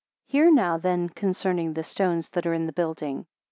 [0.29, 3.27] 51 Hear now then concerning the stones that are in the building.